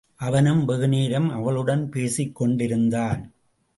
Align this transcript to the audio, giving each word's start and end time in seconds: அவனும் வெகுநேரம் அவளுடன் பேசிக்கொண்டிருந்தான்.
அவனும் 0.15 0.65
வெகுநேரம் 0.65 1.29
அவளுடன் 1.29 1.89
பேசிக்கொண்டிருந்தான். 1.89 3.21